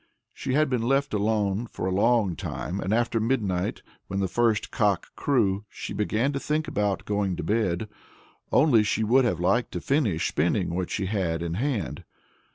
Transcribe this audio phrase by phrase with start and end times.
[0.33, 4.71] She had been left alone for a long time, and after midnight, when the first
[4.71, 7.87] cock crew, she began to think about going to bed,
[8.51, 12.03] only she would have liked to finish spinning what she had in hand.